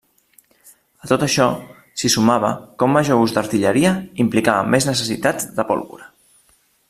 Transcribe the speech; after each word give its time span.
A 1.07 1.09
tot 1.11 1.25
això 1.25 1.45
s'hi 2.01 2.11
sumava 2.13 2.49
que 2.79 2.89
un 2.89 2.95
major 2.95 3.21
ús 3.27 3.35
d'artilleria 3.37 3.93
implicava 4.25 4.75
més 4.77 4.89
necessitats 4.93 5.49
de 5.61 5.69
pólvora. 5.73 6.11